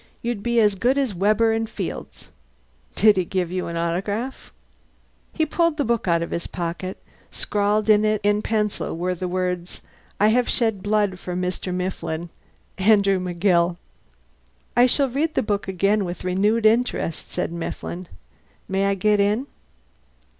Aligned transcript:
You'd 0.23 0.41
be 0.41 0.59
as 0.59 0.73
good 0.73 0.97
as 0.97 1.13
Weber 1.13 1.53
and 1.53 1.69
Fields. 1.69 2.29
Did 2.95 3.17
he 3.17 3.23
give 3.23 3.51
you 3.51 3.67
the 3.71 3.77
autograph?" 3.77 4.51
He 5.31 5.45
pulled 5.45 5.77
the 5.77 5.85
book 5.85 6.07
out 6.07 6.23
of 6.23 6.31
his 6.31 6.47
pocket. 6.47 6.97
Scrawled 7.29 7.87
in 7.87 8.03
it 8.03 8.19
in 8.23 8.41
pencil 8.41 8.97
were 8.97 9.13
the 9.13 9.27
words 9.27 9.83
"I 10.19 10.29
have 10.29 10.49
shed 10.49 10.81
blood 10.81 11.19
for 11.19 11.35
Mr. 11.35 11.71
Mifflin. 11.71 12.29
Andrew 12.79 13.19
McGill." 13.19 13.77
"I 14.75 14.87
shall 14.87 15.07
read 15.07 15.35
the 15.35 15.43
book 15.43 15.67
again 15.67 16.03
with 16.03 16.23
renewed 16.23 16.65
interest," 16.65 17.31
said 17.31 17.51
Mifflin. 17.51 18.07
"May 18.67 18.87
I 18.87 18.95
get 18.95 19.19
in?" 19.19 19.45